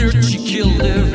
She 0.00 0.38
killed 0.38 0.80
everyone. 0.80 1.09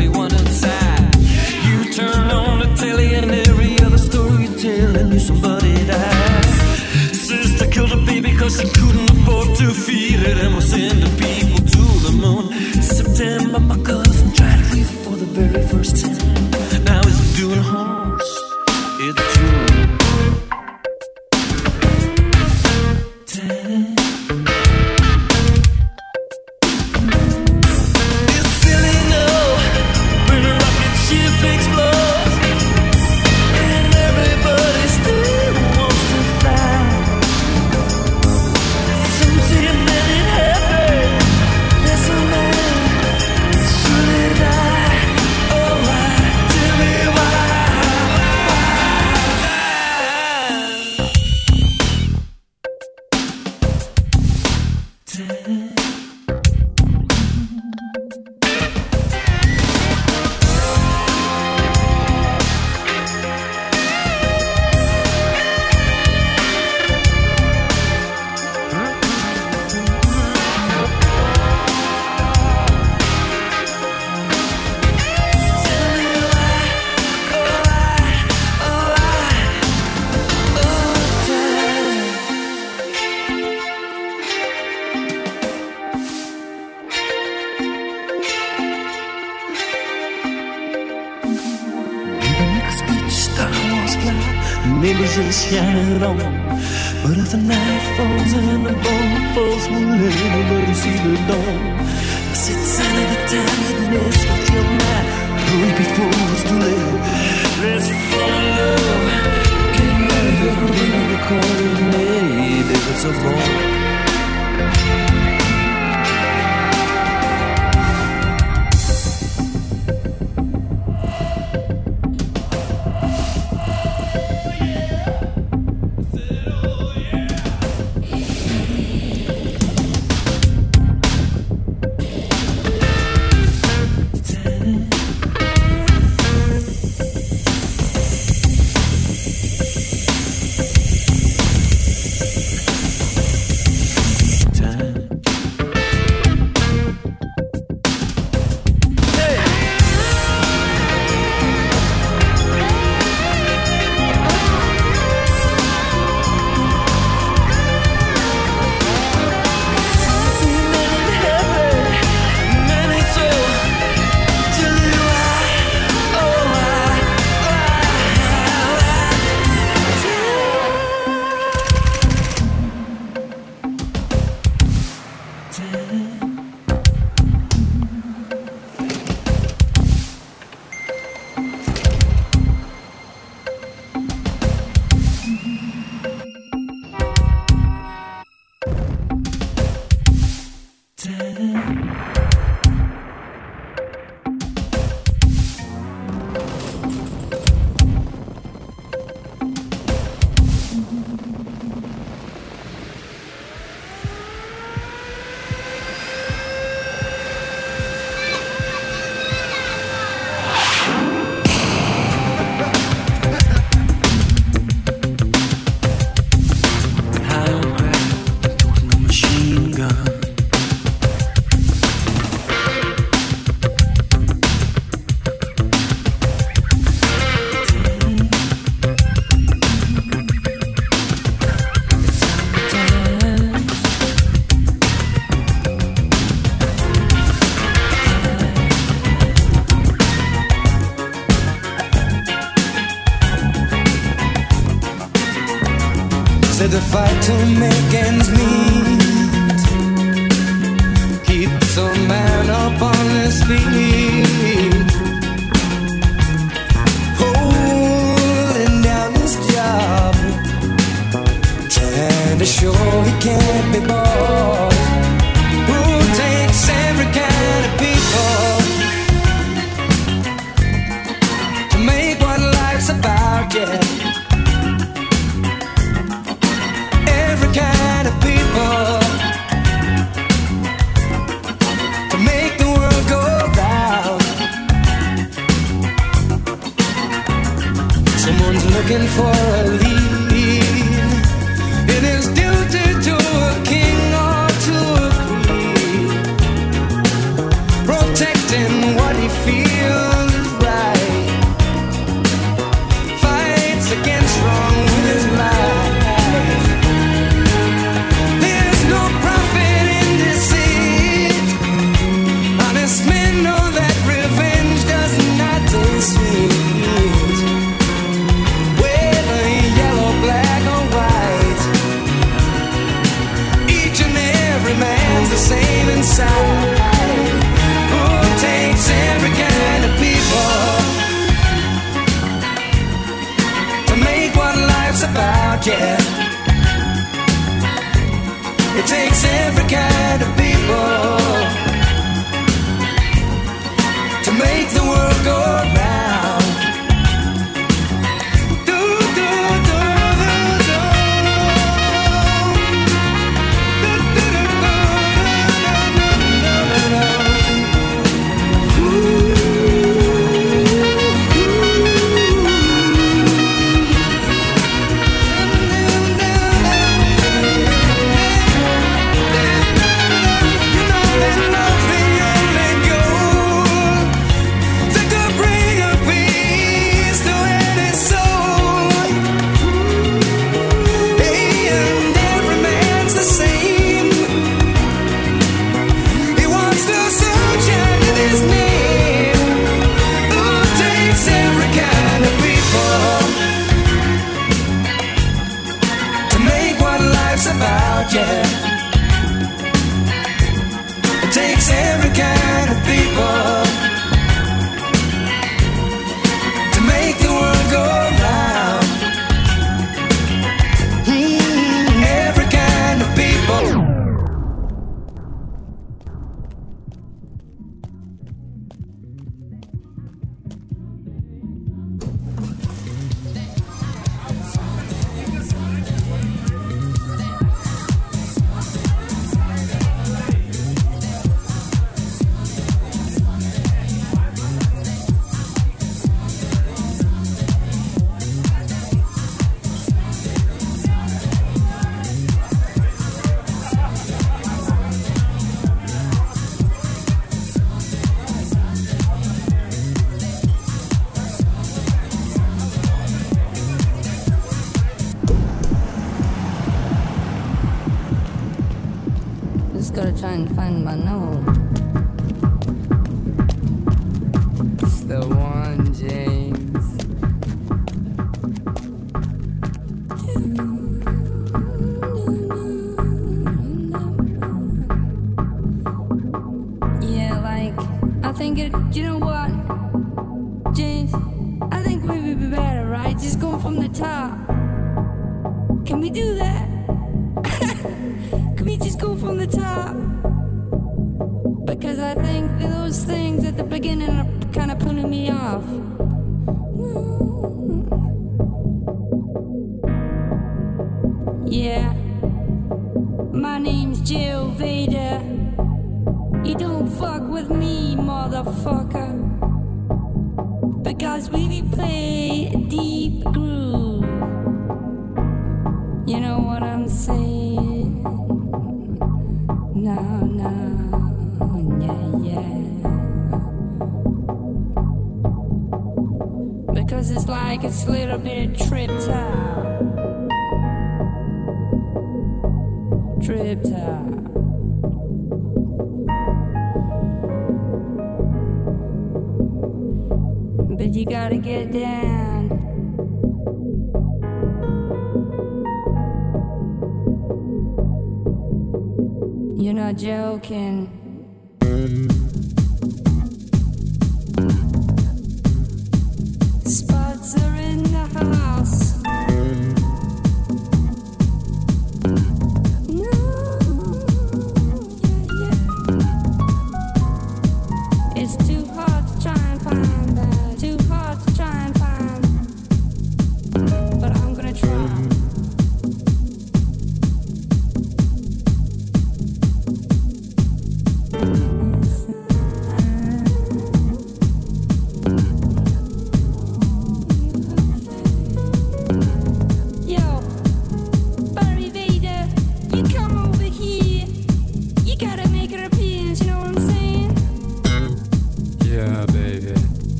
When 185.45 185.84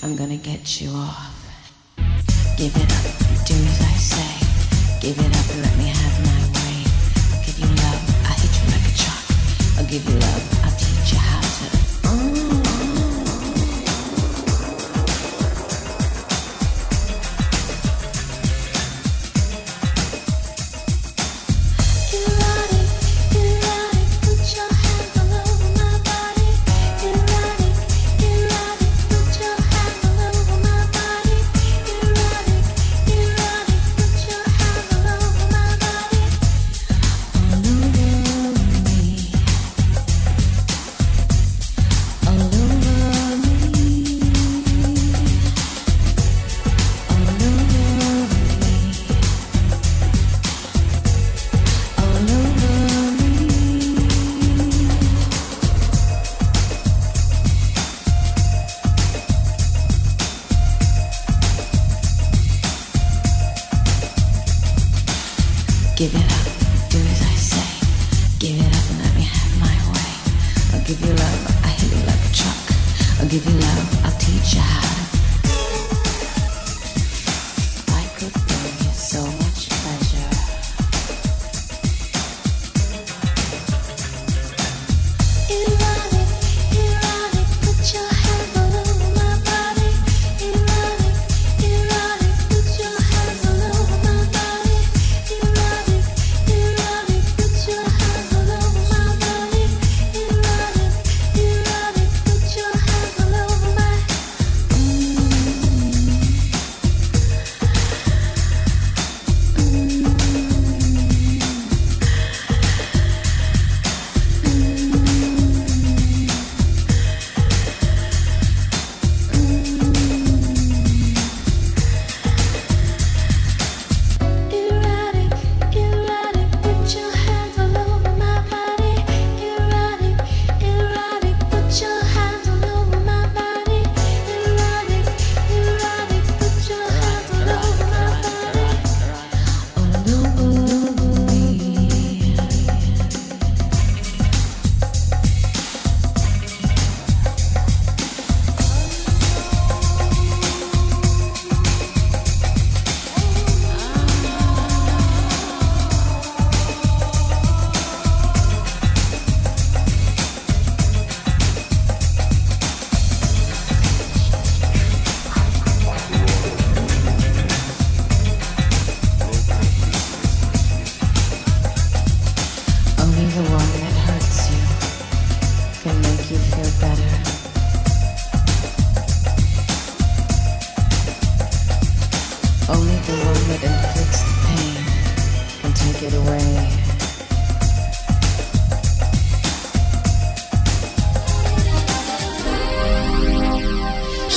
I'm 0.00 0.14
gonna 0.14 0.36
get 0.36 0.80
you 0.80 0.90
off. 0.90 1.34
Give 2.56 2.74
it 2.74 2.92
up, 2.98 3.46
do 3.46 3.54
as 3.54 3.80
I 3.80 3.96
say. 3.98 5.00
Give 5.00 5.18
it 5.18 5.36
up 5.36 5.50
and 5.50 5.62
let 5.62 5.76
me 5.76 5.86
have 5.86 6.16
my 6.24 6.40
way. 6.54 6.84
I'll 7.34 7.44
give 7.44 7.58
you 7.58 7.66
love, 7.66 8.00
I'll 8.26 8.38
hit 8.38 8.52
you 8.60 8.66
like 8.70 8.86
a 8.86 8.96
truck. 8.96 9.78
I'll 9.78 9.86
give 9.86 10.08
you 10.08 10.18
love. 10.20 10.57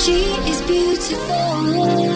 She 0.02 0.18
is 0.50 0.60
beautiful. 0.62 2.11